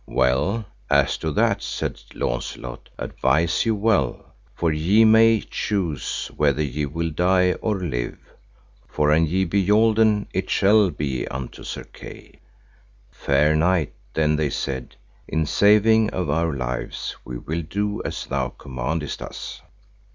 [0.07, 6.87] Well, as to that, said Launcelot, advise you well, for ye may choose whether ye
[6.87, 8.17] will die or live,
[8.87, 12.39] for an ye be yolden it shall be unto Sir Kay.
[13.11, 14.95] Fair knight, then they said,
[15.27, 19.61] in saving of our lives we will do as thou commandest us.